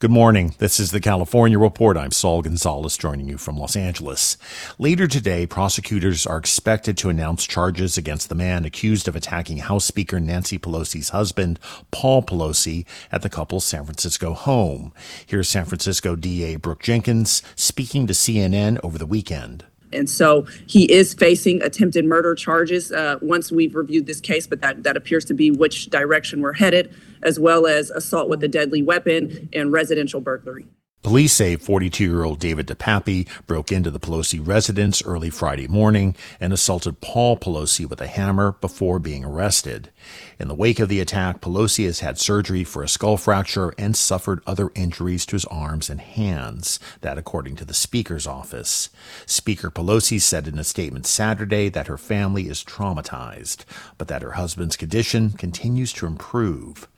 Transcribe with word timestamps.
Good 0.00 0.10
morning. 0.10 0.54
This 0.56 0.80
is 0.80 0.92
the 0.92 0.98
California 0.98 1.58
Report. 1.58 1.98
I'm 1.98 2.10
Saul 2.10 2.40
Gonzalez 2.40 2.96
joining 2.96 3.28
you 3.28 3.36
from 3.36 3.58
Los 3.58 3.76
Angeles. 3.76 4.38
Later 4.78 5.06
today, 5.06 5.46
prosecutors 5.46 6.26
are 6.26 6.38
expected 6.38 6.96
to 6.96 7.10
announce 7.10 7.46
charges 7.46 7.98
against 7.98 8.30
the 8.30 8.34
man 8.34 8.64
accused 8.64 9.08
of 9.08 9.14
attacking 9.14 9.58
House 9.58 9.84
Speaker 9.84 10.18
Nancy 10.18 10.58
Pelosi's 10.58 11.10
husband, 11.10 11.60
Paul 11.90 12.22
Pelosi, 12.22 12.86
at 13.12 13.20
the 13.20 13.28
couple's 13.28 13.66
San 13.66 13.84
Francisco 13.84 14.32
home. 14.32 14.94
Here's 15.26 15.50
San 15.50 15.66
Francisco 15.66 16.16
DA 16.16 16.56
Brooke 16.56 16.82
Jenkins 16.82 17.42
speaking 17.54 18.06
to 18.06 18.14
CNN 18.14 18.80
over 18.82 18.96
the 18.96 19.04
weekend. 19.04 19.66
And 19.92 20.08
so 20.08 20.46
he 20.66 20.90
is 20.90 21.14
facing 21.14 21.62
attempted 21.62 22.04
murder 22.04 22.34
charges 22.34 22.92
uh, 22.92 23.18
once 23.20 23.50
we've 23.50 23.74
reviewed 23.74 24.06
this 24.06 24.20
case, 24.20 24.46
but 24.46 24.60
that, 24.60 24.82
that 24.82 24.96
appears 24.96 25.24
to 25.26 25.34
be 25.34 25.50
which 25.50 25.86
direction 25.86 26.40
we're 26.40 26.52
headed, 26.52 26.94
as 27.22 27.38
well 27.38 27.66
as 27.66 27.90
assault 27.90 28.28
with 28.28 28.42
a 28.44 28.48
deadly 28.48 28.82
weapon 28.82 29.48
and 29.52 29.72
residential 29.72 30.20
burglary. 30.20 30.66
Police 31.02 31.32
say 31.32 31.56
42 31.56 32.04
year 32.04 32.24
old 32.24 32.38
David 32.38 32.66
DePape 32.66 33.26
broke 33.46 33.72
into 33.72 33.90
the 33.90 33.98
Pelosi 33.98 34.38
residence 34.46 35.02
early 35.02 35.30
Friday 35.30 35.66
morning 35.66 36.14
and 36.38 36.52
assaulted 36.52 37.00
Paul 37.00 37.38
Pelosi 37.38 37.88
with 37.88 38.02
a 38.02 38.06
hammer 38.06 38.52
before 38.60 38.98
being 38.98 39.24
arrested. 39.24 39.90
In 40.38 40.48
the 40.48 40.54
wake 40.54 40.78
of 40.78 40.90
the 40.90 41.00
attack, 41.00 41.40
Pelosi 41.40 41.86
has 41.86 42.00
had 42.00 42.18
surgery 42.18 42.64
for 42.64 42.82
a 42.82 42.88
skull 42.88 43.16
fracture 43.16 43.72
and 43.78 43.96
suffered 43.96 44.42
other 44.46 44.72
injuries 44.74 45.24
to 45.26 45.36
his 45.36 45.46
arms 45.46 45.88
and 45.88 46.02
hands, 46.02 46.78
that 47.00 47.16
according 47.16 47.56
to 47.56 47.64
the 47.64 47.72
Speaker's 47.72 48.26
office. 48.26 48.90
Speaker 49.24 49.70
Pelosi 49.70 50.20
said 50.20 50.46
in 50.46 50.58
a 50.58 50.64
statement 50.64 51.06
Saturday 51.06 51.70
that 51.70 51.86
her 51.86 51.98
family 51.98 52.46
is 52.46 52.62
traumatized, 52.62 53.64
but 53.96 54.08
that 54.08 54.22
her 54.22 54.32
husband's 54.32 54.76
condition 54.76 55.30
continues 55.30 55.94
to 55.94 56.04
improve. 56.04 56.89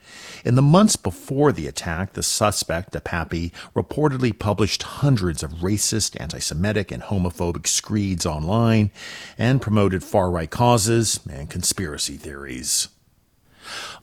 In 0.45 0.55
the 0.57 0.63
months 0.63 0.97
before 0.97 1.53
the 1.53 1.67
attack, 1.67 2.15
the 2.15 2.23
suspect, 2.23 2.93
DePape, 2.93 3.53
reportedly 3.75 4.37
published 4.37 4.83
hundreds 4.83 5.43
of 5.43 5.53
racist, 5.55 6.21
anti 6.21 6.39
Semitic, 6.39 6.91
and 6.91 7.03
homophobic 7.03 7.67
screeds 7.67 8.27
online 8.27 8.91
and 9.39 9.63
promoted 9.63 10.03
far 10.03 10.31
right 10.31 10.51
causes 10.51 11.21
and 11.31 11.49
conspiracy 11.49 12.17
theories. 12.17 12.89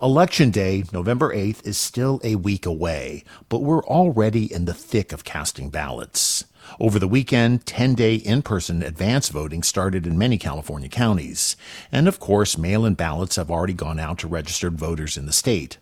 Election 0.02 0.52
Day, 0.52 0.86
November 0.94 1.34
8th, 1.34 1.66
is 1.68 1.78
still 1.78 2.22
a 2.24 2.36
week 2.36 2.66
away, 2.66 3.24
but 3.50 3.62
we're 3.62 3.84
already 3.84 4.52
in 4.52 4.66
the 4.66 4.74
thick 4.74 5.12
of 5.12 5.24
casting 5.24 5.69
ballots. 5.69 6.46
Over 6.80 7.00
the 7.00 7.07
weekend, 7.07 7.66
10 7.66 7.96
day 7.96 8.16
in 8.16 8.41
person 8.41 8.84
advance 8.84 9.30
voting 9.30 9.63
started 9.63 10.06
in 10.06 10.18
many 10.18 10.38
California 10.38 10.90
counties. 10.90 11.56
And 11.91 12.07
of 12.07 12.19
course, 12.19 12.57
mail 12.57 12.85
in 12.85 12.96
ballots 12.96 13.38
have 13.38 13.50
already 13.50 13.74
gone 13.74 14.00
out 14.00 14.19
to 14.19 14.28
registered 14.28 14.78
voters 14.78 15.18
in 15.18 15.25
the 15.25 15.34
state. 15.34 15.78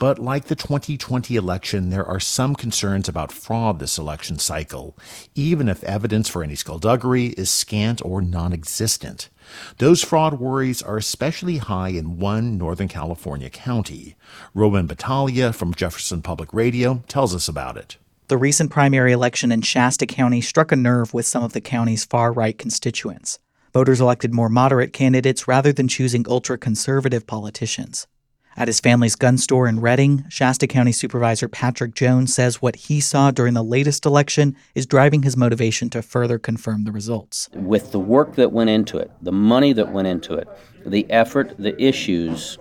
But 0.00 0.18
like 0.18 0.46
the 0.46 0.56
2020 0.56 1.36
election, 1.36 1.90
there 1.90 2.06
are 2.06 2.18
some 2.18 2.54
concerns 2.54 3.06
about 3.06 3.30
fraud 3.30 3.78
this 3.78 3.98
election 3.98 4.38
cycle, 4.38 4.96
even 5.34 5.68
if 5.68 5.84
evidence 5.84 6.26
for 6.26 6.42
any 6.42 6.54
skullduggery 6.54 7.26
is 7.36 7.50
scant 7.50 8.02
or 8.02 8.22
non 8.22 8.54
existent. 8.54 9.28
Those 9.76 10.02
fraud 10.02 10.40
worries 10.40 10.80
are 10.80 10.96
especially 10.96 11.58
high 11.58 11.90
in 11.90 12.18
one 12.18 12.56
Northern 12.56 12.88
California 12.88 13.50
county. 13.50 14.16
Roman 14.54 14.86
Battaglia 14.86 15.52
from 15.52 15.74
Jefferson 15.74 16.22
Public 16.22 16.54
Radio 16.54 17.02
tells 17.06 17.34
us 17.34 17.46
about 17.46 17.76
it. 17.76 17.98
The 18.30 18.38
recent 18.38 18.70
primary 18.70 19.10
election 19.10 19.50
in 19.50 19.62
Shasta 19.62 20.06
County 20.06 20.40
struck 20.40 20.70
a 20.70 20.76
nerve 20.76 21.12
with 21.12 21.26
some 21.26 21.42
of 21.42 21.52
the 21.52 21.60
county's 21.60 22.04
far 22.04 22.30
right 22.32 22.56
constituents. 22.56 23.40
Voters 23.74 24.00
elected 24.00 24.32
more 24.32 24.48
moderate 24.48 24.92
candidates 24.92 25.48
rather 25.48 25.72
than 25.72 25.88
choosing 25.88 26.24
ultra 26.28 26.56
conservative 26.56 27.26
politicians. 27.26 28.06
At 28.56 28.68
his 28.68 28.78
family's 28.78 29.16
gun 29.16 29.36
store 29.36 29.66
in 29.66 29.80
Redding, 29.80 30.26
Shasta 30.28 30.68
County 30.68 30.92
Supervisor 30.92 31.48
Patrick 31.48 31.92
Jones 31.92 32.32
says 32.32 32.62
what 32.62 32.76
he 32.76 33.00
saw 33.00 33.32
during 33.32 33.54
the 33.54 33.64
latest 33.64 34.06
election 34.06 34.54
is 34.76 34.86
driving 34.86 35.24
his 35.24 35.36
motivation 35.36 35.90
to 35.90 36.00
further 36.00 36.38
confirm 36.38 36.84
the 36.84 36.92
results. 36.92 37.48
With 37.52 37.90
the 37.90 37.98
work 37.98 38.36
that 38.36 38.52
went 38.52 38.70
into 38.70 38.96
it, 38.96 39.10
the 39.20 39.32
money 39.32 39.72
that 39.72 39.90
went 39.90 40.06
into 40.06 40.34
it, 40.34 40.46
the 40.86 41.04
effort, 41.10 41.56
the 41.58 41.74
issues, 41.82 42.58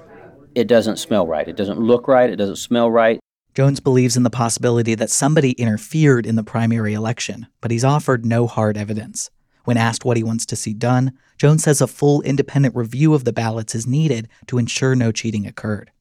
it 0.55 0.67
doesn't 0.67 0.97
smell 0.97 1.27
right. 1.27 1.47
It 1.47 1.57
doesn't 1.57 1.79
look 1.79 2.07
right. 2.07 2.27
It 2.27 2.37
doesn't 2.37 2.55
smell 2.55 2.89
right. 2.89 3.19
Jones 3.59 3.81
believes 3.81 4.15
in 4.15 4.23
the 4.23 4.29
possibility 4.29 4.95
that 4.95 5.09
somebody 5.09 5.51
interfered 5.51 6.25
in 6.25 6.37
the 6.37 6.45
primary 6.45 6.93
election, 6.93 7.45
but 7.59 7.71
he's 7.71 7.83
offered 7.83 8.25
no 8.25 8.47
hard 8.47 8.77
evidence. 8.77 9.31
When 9.65 9.75
asked 9.75 10.05
what 10.05 10.15
he 10.15 10.23
wants 10.23 10.45
to 10.45 10.55
see 10.55 10.73
done, 10.73 11.11
Jones 11.37 11.65
says 11.65 11.81
a 11.81 11.87
full 11.87 12.21
independent 12.21 12.73
review 12.73 13.13
of 13.13 13.25
the 13.25 13.33
ballots 13.33 13.75
is 13.75 13.85
needed 13.85 14.29
to 14.47 14.59
ensure 14.59 14.95
no 14.95 15.11
cheating 15.11 15.45
occurred. 15.45 15.91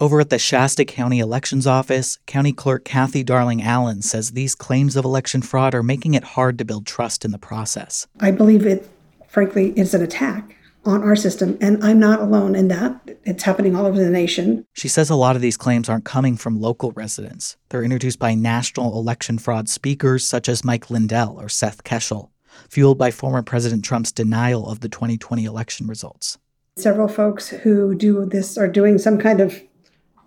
Over 0.00 0.20
at 0.20 0.30
the 0.30 0.38
Shasta 0.38 0.86
County 0.86 1.18
Elections 1.18 1.66
Office, 1.66 2.18
County 2.24 2.54
Clerk 2.54 2.86
Cathy 2.86 3.22
Darling 3.22 3.62
Allen 3.62 4.00
says 4.00 4.30
these 4.30 4.54
claims 4.54 4.96
of 4.96 5.04
election 5.04 5.42
fraud 5.42 5.74
are 5.74 5.82
making 5.82 6.14
it 6.14 6.24
hard 6.24 6.56
to 6.56 6.64
build 6.64 6.86
trust 6.86 7.26
in 7.26 7.30
the 7.30 7.38
process. 7.38 8.06
I 8.20 8.30
believe 8.30 8.64
it, 8.64 8.88
frankly, 9.28 9.78
is 9.78 9.92
an 9.92 10.00
attack 10.00 10.55
on 10.86 11.02
our 11.02 11.16
system. 11.16 11.58
And 11.60 11.82
I'm 11.84 11.98
not 11.98 12.20
alone 12.20 12.54
in 12.54 12.68
that. 12.68 13.00
It's 13.24 13.42
happening 13.42 13.74
all 13.74 13.86
over 13.86 13.98
the 13.98 14.10
nation. 14.10 14.64
She 14.72 14.88
says 14.88 15.10
a 15.10 15.16
lot 15.16 15.36
of 15.36 15.42
these 15.42 15.56
claims 15.56 15.88
aren't 15.88 16.04
coming 16.04 16.36
from 16.36 16.60
local 16.60 16.92
residents. 16.92 17.56
They're 17.68 17.82
introduced 17.82 18.18
by 18.18 18.34
national 18.34 18.98
election 18.98 19.38
fraud 19.38 19.68
speakers 19.68 20.24
such 20.24 20.48
as 20.48 20.64
Mike 20.64 20.90
Lindell 20.90 21.40
or 21.40 21.48
Seth 21.48 21.84
Keshel, 21.84 22.30
fueled 22.68 22.98
by 22.98 23.10
former 23.10 23.42
President 23.42 23.84
Trump's 23.84 24.12
denial 24.12 24.68
of 24.68 24.80
the 24.80 24.88
2020 24.88 25.44
election 25.44 25.86
results. 25.86 26.38
Several 26.76 27.08
folks 27.08 27.48
who 27.48 27.94
do 27.94 28.24
this 28.26 28.56
are 28.58 28.68
doing 28.68 28.98
some 28.98 29.18
kind 29.18 29.40
of 29.40 29.60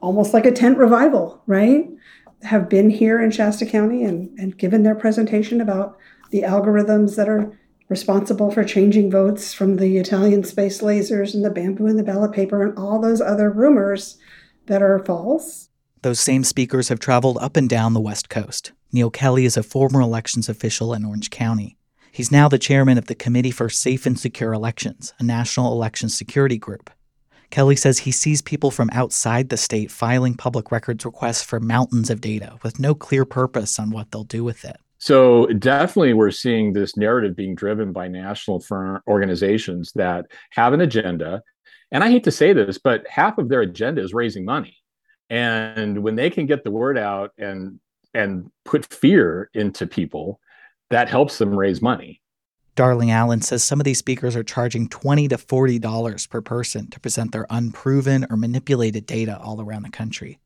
almost 0.01 0.33
like 0.33 0.45
a 0.45 0.51
tent 0.51 0.77
revival, 0.77 1.41
right? 1.45 1.87
Have 2.43 2.69
been 2.69 2.89
here 2.89 3.21
in 3.21 3.31
Shasta 3.31 3.65
County 3.65 4.03
and, 4.03 4.37
and 4.39 4.57
given 4.57 4.83
their 4.83 4.95
presentation 4.95 5.61
about 5.61 5.97
the 6.31 6.43
algorithms 6.43 7.15
that 7.15 7.27
are 7.27 7.58
responsible 7.89 8.51
for 8.51 8.63
changing 8.63 9.11
votes 9.11 9.51
from 9.53 9.75
the 9.75 9.97
Italian 9.97 10.43
space 10.43 10.81
lasers 10.81 11.33
and 11.33 11.43
the 11.43 11.49
bamboo 11.49 11.87
and 11.87 11.97
the 11.97 12.03
ballot 12.03 12.31
paper 12.31 12.63
and 12.63 12.77
all 12.77 13.01
those 13.01 13.19
other 13.19 13.49
rumors 13.49 14.17
that 14.67 14.81
are 14.81 15.03
false. 15.03 15.69
Those 16.03 16.19
same 16.19 16.43
speakers 16.43 16.87
have 16.89 16.99
traveled 16.99 17.39
up 17.41 17.57
and 17.57 17.67
down 17.67 17.93
the 17.93 17.99
West 17.99 18.29
Coast. 18.29 18.71
Neal 18.93 19.09
Kelley 19.09 19.43
is 19.43 19.57
a 19.57 19.63
former 19.63 19.99
elections 19.99 20.47
official 20.47 20.93
in 20.93 21.03
Orange 21.03 21.29
County. 21.29 21.77
He's 22.11 22.31
now 22.31 22.47
the 22.47 22.59
chairman 22.59 22.97
of 22.97 23.07
the 23.07 23.15
Committee 23.15 23.51
for 23.51 23.69
Safe 23.69 24.05
and 24.05 24.19
Secure 24.19 24.53
Elections, 24.53 25.13
a 25.19 25.23
national 25.23 25.73
election 25.73 26.09
security 26.09 26.57
group. 26.57 26.89
Kelley 27.49 27.75
says 27.75 27.99
he 27.99 28.11
sees 28.11 28.41
people 28.41 28.69
from 28.69 28.89
outside 28.93 29.49
the 29.49 29.57
state 29.57 29.91
filing 29.91 30.35
public 30.35 30.71
records 30.71 31.03
requests 31.05 31.43
for 31.43 31.59
mountains 31.59 32.09
of 32.09 32.21
data 32.21 32.59
with 32.63 32.79
no 32.79 32.93
clear 32.93 33.25
purpose 33.25 33.79
on 33.79 33.89
what 33.89 34.11
they'll 34.11 34.23
do 34.23 34.43
with 34.43 34.63
it. 34.63 34.77
So 34.99 35.47
definitely 35.47 36.13
we're 36.13 36.29
seeing 36.31 36.73
this 36.73 36.97
narrative 36.97 37.35
being 37.35 37.55
driven 37.55 37.93
by 37.93 38.09
national 38.09 38.59
firm 38.59 39.01
organizations 39.07 39.93
that 39.95 40.25
have 40.51 40.73
an 40.73 40.81
agenda. 40.81 41.41
And 41.91 42.03
I 42.03 42.11
hate 42.11 42.25
to 42.25 42.31
say 42.31 42.53
this, 42.53 42.77
but 42.77 43.07
half 43.07 43.37
of 43.37 43.49
their 43.49 43.61
agenda 43.61 44.03
is 44.03 44.13
raising 44.13 44.45
money. 44.45 44.77
And 45.29 46.03
when 46.03 46.15
they 46.15 46.29
can 46.29 46.45
get 46.45 46.63
the 46.63 46.71
word 46.71 46.97
out 46.97 47.31
and 47.37 47.79
and 48.13 48.49
put 48.65 48.91
fear 48.91 49.49
into 49.53 49.85
people, 49.85 50.39
that 50.89 51.09
helps 51.09 51.37
them 51.37 51.55
raise 51.55 51.81
money. 51.81 52.21
Darling 52.75 53.11
Allen 53.11 53.41
says 53.41 53.63
some 53.63 53.79
of 53.79 53.83
these 53.83 53.99
speakers 53.99 54.35
are 54.35 54.43
charging 54.43 54.89
20 54.89 55.27
to 55.27 55.37
$40 55.37 56.29
per 56.29 56.41
person 56.41 56.89
to 56.89 56.99
present 56.99 57.31
their 57.31 57.45
unproven 57.49 58.25
or 58.29 58.37
manipulated 58.37 59.05
data 59.05 59.37
all 59.39 59.61
around 59.61 59.83
the 59.83 59.89
country. 59.89 60.39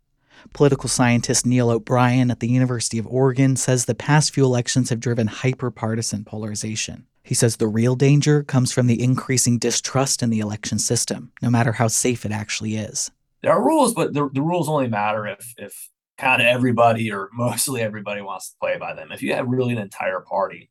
Political 0.54 0.90
scientist 0.90 1.46
Neil 1.46 1.70
O'Brien 1.70 2.30
at 2.30 2.40
the 2.40 2.50
University 2.50 2.98
of 2.98 3.08
Oregon 3.08 3.56
says 3.56 3.86
the 3.86 3.96
past 3.96 4.34
few 4.34 4.44
elections 4.44 4.90
have 4.90 5.00
driven 5.00 5.28
hyper-partisan 5.28 6.26
polarization. 6.26 7.08
He 7.24 7.34
says 7.34 7.56
the 7.56 7.68
real 7.68 7.96
danger 7.96 8.44
comes 8.44 8.72
from 8.72 8.88
the 8.88 9.02
increasing 9.02 9.58
distrust 9.58 10.22
in 10.22 10.30
the 10.30 10.40
election 10.40 10.78
system, 10.78 11.32
no 11.42 11.50
matter 11.50 11.72
how 11.72 11.88
safe 11.88 12.26
it 12.26 12.32
actually 12.32 12.76
is. 12.76 13.12
There 13.42 13.52
are 13.52 13.64
rules, 13.64 13.94
but 13.94 14.14
the, 14.14 14.30
the 14.34 14.42
rules 14.42 14.68
only 14.70 14.88
matter 14.88 15.28
if 15.28 15.54
if 15.58 15.90
kind 16.18 16.42
of 16.42 16.48
everybody 16.48 17.12
or 17.12 17.30
mostly 17.34 17.82
everybody 17.82 18.22
wants 18.22 18.50
to 18.50 18.58
play 18.60 18.78
by 18.78 18.94
them. 18.94 19.12
If 19.12 19.22
you 19.22 19.34
have 19.34 19.48
really 19.48 19.74
an 19.74 19.80
entire 19.80 20.20
party 20.22 20.70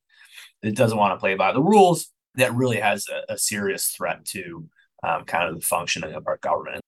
that 0.63 0.77
doesn't 0.77 0.99
want 0.99 1.15
to 1.15 1.21
play 1.21 1.35
by 1.35 1.53
the 1.53 1.63
rules, 1.63 2.11
that 2.35 2.55
really 2.55 2.79
has 2.79 3.07
a, 3.09 3.35
a 3.35 3.39
serious 3.39 3.89
threat 3.89 4.25
to 4.27 4.69
um, 5.03 5.25
kind 5.25 5.49
of 5.49 5.61
the 5.61 5.67
functioning 5.67 6.15
of 6.15 6.27
our 6.27 6.39
government. 6.39 6.81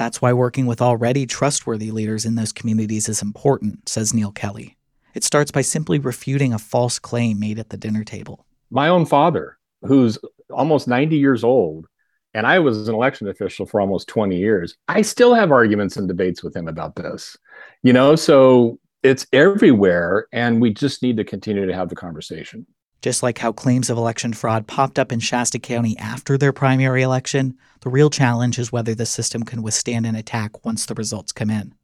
That's 0.00 0.22
why 0.22 0.32
working 0.32 0.64
with 0.64 0.80
already 0.80 1.26
trustworthy 1.26 1.90
leaders 1.90 2.24
in 2.24 2.34
those 2.34 2.54
communities 2.54 3.06
is 3.06 3.20
important, 3.20 3.86
says 3.86 4.14
Neal 4.14 4.32
Kelley. 4.32 4.78
It 5.12 5.24
starts 5.24 5.50
by 5.50 5.60
simply 5.60 5.98
refuting 5.98 6.54
a 6.54 6.58
false 6.58 6.98
claim 6.98 7.38
made 7.38 7.58
at 7.58 7.68
the 7.68 7.76
dinner 7.76 8.02
table. 8.02 8.46
My 8.70 8.88
own 8.88 9.04
father, 9.04 9.58
who's 9.82 10.18
almost 10.48 10.88
90 10.88 11.18
years 11.18 11.44
old, 11.44 11.86
and 12.32 12.46
I 12.46 12.60
was 12.60 12.88
an 12.88 12.94
election 12.94 13.28
official 13.28 13.66
for 13.66 13.78
almost 13.78 14.08
20 14.08 14.38
years, 14.38 14.74
I 14.88 15.02
still 15.02 15.34
have 15.34 15.52
arguments 15.52 15.98
and 15.98 16.08
debates 16.08 16.42
with 16.42 16.56
him 16.56 16.66
about 16.66 16.96
this. 16.96 17.36
You 17.82 17.92
know, 17.92 18.16
so 18.16 18.78
it's 19.02 19.26
everywhere, 19.34 20.28
and 20.32 20.62
we 20.62 20.72
just 20.72 21.02
need 21.02 21.18
to 21.18 21.24
continue 21.24 21.66
to 21.66 21.74
have 21.74 21.90
the 21.90 21.94
conversation. 21.94 22.66
Just 23.02 23.22
like 23.22 23.38
how 23.38 23.50
claims 23.50 23.88
of 23.88 23.96
election 23.96 24.34
fraud 24.34 24.66
popped 24.66 24.98
up 24.98 25.10
in 25.10 25.20
Shasta 25.20 25.58
County 25.58 25.96
after 25.98 26.36
their 26.36 26.52
primary 26.52 27.02
election, 27.02 27.56
the 27.80 27.88
real 27.88 28.10
challenge 28.10 28.58
is 28.58 28.72
whether 28.72 28.94
the 28.94 29.06
system 29.06 29.42
can 29.42 29.62
withstand 29.62 30.04
an 30.04 30.14
attack 30.14 30.66
once 30.66 30.84
the 30.84 30.94
results 30.94 31.32
come 31.32 31.48
in. 31.48 31.74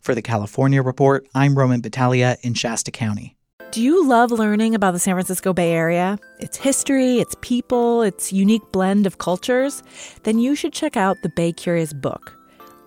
For 0.00 0.16
the 0.16 0.22
California 0.22 0.82
Report, 0.82 1.26
I'm 1.32 1.56
Roman 1.56 1.80
Battaglia 1.80 2.38
in 2.42 2.54
Shasta 2.54 2.90
County. 2.90 3.36
Do 3.70 3.82
you 3.82 4.06
love 4.06 4.32
learning 4.32 4.74
about 4.74 4.92
the 4.92 4.98
San 4.98 5.14
Francisco 5.14 5.52
Bay 5.52 5.72
Area? 5.72 6.18
Its 6.40 6.56
history, 6.56 7.18
its 7.18 7.36
people, 7.40 8.02
its 8.02 8.32
unique 8.32 8.72
blend 8.72 9.06
of 9.06 9.18
cultures? 9.18 9.82
Then 10.24 10.38
you 10.38 10.54
should 10.54 10.72
check 10.72 10.96
out 10.96 11.18
the 11.22 11.28
Bay 11.28 11.52
Curious 11.52 11.92
book. 11.92 12.37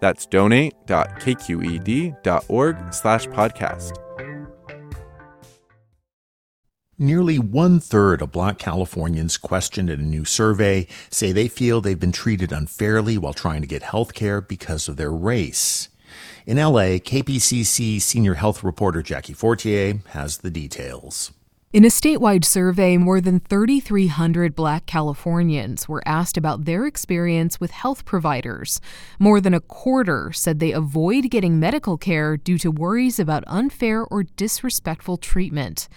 That's 0.00 0.26
donate.kqed.org 0.26 2.94
slash 2.94 3.26
podcast. 3.26 3.98
Nearly 6.96 7.40
one 7.40 7.80
third 7.80 8.22
of 8.22 8.30
black 8.30 8.58
Californians 8.58 9.36
questioned 9.36 9.90
in 9.90 9.98
a 9.98 10.04
new 10.04 10.24
survey 10.24 10.86
say 11.10 11.32
they 11.32 11.48
feel 11.48 11.80
they've 11.80 11.98
been 11.98 12.12
treated 12.12 12.52
unfairly 12.52 13.18
while 13.18 13.32
trying 13.32 13.62
to 13.62 13.66
get 13.66 13.82
health 13.82 14.14
care 14.14 14.40
because 14.40 14.88
of 14.88 14.96
their 14.96 15.10
race. 15.10 15.88
In 16.46 16.56
LA, 16.56 17.00
KPCC 17.00 18.00
senior 18.00 18.34
health 18.34 18.62
reporter 18.62 19.02
Jackie 19.02 19.32
Fortier 19.32 20.02
has 20.10 20.38
the 20.38 20.50
details. 20.50 21.32
In 21.74 21.84
a 21.84 21.88
statewide 21.88 22.44
survey, 22.44 22.96
more 22.96 23.20
than 23.20 23.40
3,300 23.40 24.54
black 24.54 24.86
Californians 24.86 25.88
were 25.88 26.06
asked 26.06 26.36
about 26.36 26.66
their 26.66 26.86
experience 26.86 27.58
with 27.58 27.72
health 27.72 28.04
providers. 28.04 28.80
More 29.18 29.40
than 29.40 29.54
a 29.54 29.60
quarter 29.60 30.30
said 30.32 30.60
they 30.60 30.70
avoid 30.70 31.30
getting 31.32 31.58
medical 31.58 31.98
care 31.98 32.36
due 32.36 32.58
to 32.58 32.70
worries 32.70 33.18
about 33.18 33.42
unfair 33.48 34.04
or 34.04 34.22
disrespectful 34.22 35.16
treatment. 35.16 35.88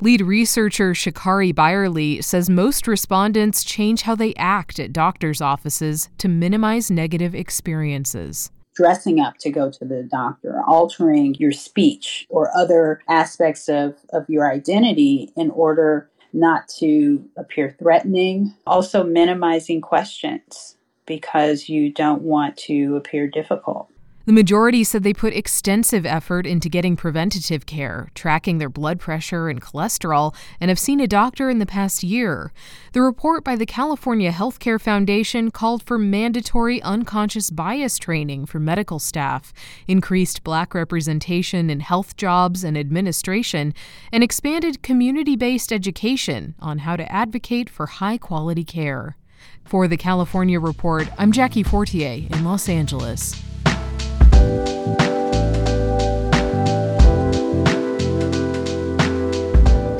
Lead 0.00 0.20
researcher 0.20 0.92
Shakari 0.92 1.52
Byerly 1.52 2.22
says 2.22 2.48
most 2.48 2.86
respondents 2.86 3.64
change 3.64 4.02
how 4.02 4.14
they 4.14 4.34
act 4.36 4.78
at 4.78 4.92
doctors' 4.92 5.40
offices 5.40 6.10
to 6.18 6.28
minimize 6.28 6.92
negative 6.92 7.34
experiences 7.34 8.52
dressing 8.74 9.20
up 9.20 9.38
to 9.38 9.50
go 9.50 9.70
to 9.70 9.84
the 9.84 10.02
doctor, 10.02 10.60
altering 10.66 11.34
your 11.36 11.52
speech 11.52 12.26
or 12.28 12.50
other 12.56 13.00
aspects 13.08 13.68
of, 13.68 13.96
of 14.12 14.28
your 14.28 14.50
identity 14.50 15.32
in 15.36 15.50
order 15.50 16.08
not 16.32 16.68
to 16.68 17.24
appear 17.36 17.74
threatening. 17.78 18.54
Also, 18.66 19.04
minimizing 19.04 19.80
questions 19.80 20.76
because 21.06 21.68
you 21.68 21.92
don't 21.92 22.22
want 22.22 22.56
to 22.56 22.96
appear 22.96 23.28
difficult. 23.28 23.88
The 24.26 24.32
majority 24.32 24.84
said 24.84 25.02
they 25.02 25.12
put 25.12 25.34
extensive 25.34 26.06
effort 26.06 26.46
into 26.46 26.70
getting 26.70 26.96
preventative 26.96 27.66
care, 27.66 28.08
tracking 28.14 28.56
their 28.56 28.70
blood 28.70 28.98
pressure 28.98 29.50
and 29.50 29.60
cholesterol, 29.60 30.34
and 30.58 30.70
have 30.70 30.78
seen 30.78 30.98
a 30.98 31.06
doctor 31.06 31.50
in 31.50 31.58
the 31.58 31.66
past 31.66 32.02
year. 32.02 32.50
The 32.94 33.02
report 33.02 33.44
by 33.44 33.54
the 33.54 33.66
California 33.66 34.32
Healthcare 34.32 34.80
Foundation 34.80 35.50
called 35.50 35.82
for 35.82 35.98
mandatory 35.98 36.80
unconscious 36.80 37.50
bias 37.50 37.98
training 37.98 38.46
for 38.46 38.58
medical 38.58 38.98
staff, 38.98 39.52
increased 39.86 40.42
black 40.42 40.72
representation 40.72 41.68
in 41.68 41.80
health 41.80 42.16
jobs 42.16 42.64
and 42.64 42.78
administration, 42.78 43.74
and 44.10 44.24
expanded 44.24 44.82
community 44.82 45.36
based 45.36 45.70
education 45.70 46.54
on 46.60 46.78
how 46.78 46.96
to 46.96 47.12
advocate 47.12 47.68
for 47.68 47.84
high 47.84 48.16
quality 48.16 48.64
care. 48.64 49.18
For 49.66 49.86
the 49.86 49.98
California 49.98 50.58
Report, 50.58 51.10
I'm 51.18 51.30
Jackie 51.30 51.62
Fortier 51.62 52.26
in 52.30 52.42
Los 52.42 52.70
Angeles. 52.70 53.53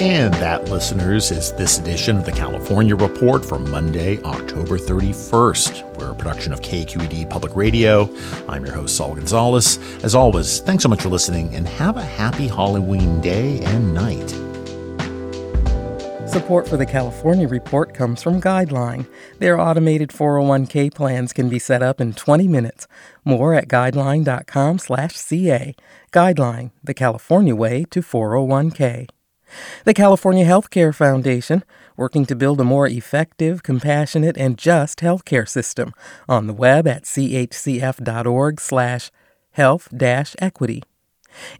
And 0.04 0.34
that, 0.34 0.68
listeners, 0.70 1.30
is 1.30 1.52
this 1.54 1.78
edition 1.78 2.18
of 2.18 2.24
the 2.24 2.32
California 2.32 2.94
Report 2.94 3.44
for 3.44 3.58
Monday, 3.58 4.22
October 4.22 4.76
31st. 4.78 5.96
We're 5.96 6.12
a 6.12 6.14
production 6.14 6.52
of 6.52 6.60
KQED 6.60 7.30
Public 7.30 7.56
Radio. 7.56 8.10
I'm 8.46 8.64
your 8.64 8.74
host, 8.74 8.96
Saul 8.96 9.14
Gonzalez. 9.14 9.78
As 10.04 10.14
always, 10.14 10.60
thanks 10.60 10.82
so 10.82 10.88
much 10.90 11.00
for 11.00 11.08
listening 11.08 11.54
and 11.54 11.66
have 11.66 11.96
a 11.96 12.04
happy 12.04 12.48
Halloween 12.48 13.20
day 13.22 13.60
and 13.60 13.94
night. 13.94 14.43
Support 16.34 16.66
for 16.66 16.76
the 16.76 16.84
California 16.84 17.46
Report 17.46 17.94
comes 17.94 18.20
from 18.20 18.40
Guideline. 18.40 19.06
Their 19.38 19.56
automated 19.56 20.08
401k 20.08 20.92
plans 20.92 21.32
can 21.32 21.48
be 21.48 21.60
set 21.60 21.80
up 21.80 22.00
in 22.00 22.12
20 22.12 22.48
minutes. 22.48 22.88
More 23.24 23.54
at 23.54 23.68
guideline.com/ca. 23.68 25.76
Guideline, 26.12 26.70
the 26.82 26.92
California 26.92 27.54
way 27.54 27.84
to 27.84 28.02
401k. 28.02 29.06
The 29.84 29.94
California 29.94 30.44
Healthcare 30.44 30.92
Foundation, 30.92 31.62
working 31.96 32.26
to 32.26 32.34
build 32.34 32.60
a 32.60 32.64
more 32.64 32.88
effective, 32.88 33.62
compassionate, 33.62 34.36
and 34.36 34.58
just 34.58 34.98
healthcare 34.98 35.48
system 35.48 35.94
on 36.28 36.48
the 36.48 36.52
web 36.52 36.88
at 36.88 37.04
chcf.org 37.04 38.60
slash 38.60 39.12
health-equity. 39.52 40.82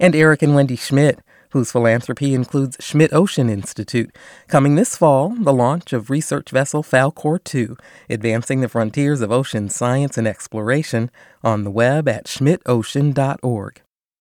And 0.01 0.17
Eric 0.17 0.43
and 0.43 0.57
Wendy 0.57 0.75
Schmidt, 0.75 1.21
whose 1.55 1.71
philanthropy 1.71 2.35
includes 2.35 2.77
Schmidt 2.81 3.13
Ocean 3.13 3.49
Institute. 3.49 4.15
Coming 4.49 4.75
this 4.75 4.97
fall, 4.97 5.31
the 5.31 5.53
launch 5.53 5.93
of 5.93 6.11
research 6.11 6.51
vessel 6.51 6.83
Falkor 6.83 7.43
2, 7.43 7.77
advancing 8.11 8.61
the 8.61 8.69
frontiers 8.69 9.21
of 9.21 9.31
ocean 9.31 9.69
science 9.69 10.19
and 10.19 10.27
exploration 10.27 11.13
on 11.45 11.63
the 11.63 11.71
web 11.71 12.09
at 12.09 12.27
schmidtocean.org. 12.27 13.84